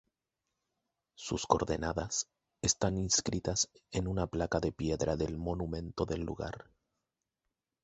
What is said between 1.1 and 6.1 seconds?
Sus coordenadas están inscritas en una placa de piedra del monumento